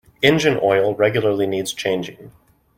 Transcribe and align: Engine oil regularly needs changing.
Engine 0.23 0.59
oil 0.63 0.95
regularly 0.95 1.45
needs 1.45 1.71
changing. 1.71 2.31